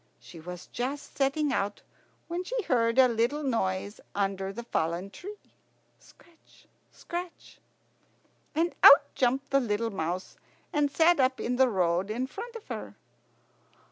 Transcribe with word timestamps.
She 0.19 0.39
was 0.39 0.65
just 0.65 1.15
setting 1.15 1.53
out 1.53 1.83
when 2.27 2.43
she 2.43 2.59
heard 2.63 2.97
a 2.97 3.07
little 3.07 3.43
noise 3.43 4.01
under 4.15 4.51
the 4.51 4.63
fallen 4.63 5.11
tree. 5.11 5.37
"Scratch 5.99 6.65
scratch." 6.91 7.59
And 8.55 8.73
out 8.81 9.13
jumped 9.13 9.51
the 9.51 9.59
little 9.59 9.91
mouse, 9.91 10.37
and 10.73 10.89
sat 10.89 11.19
up 11.19 11.39
in 11.39 11.57
the 11.57 11.69
road 11.69 12.09
in 12.09 12.25
front 12.25 12.55
of 12.55 12.67
her. 12.69 12.95